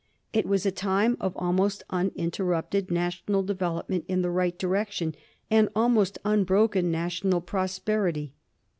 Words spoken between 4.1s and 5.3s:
the right direction,